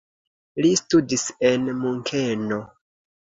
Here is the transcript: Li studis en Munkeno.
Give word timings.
Li 0.65 0.71
studis 0.79 1.25
en 1.51 1.69
Munkeno. 1.83 2.59